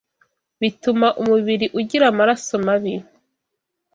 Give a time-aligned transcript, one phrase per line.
[0.61, 2.93] bituma umubiri ugira amaraso mabi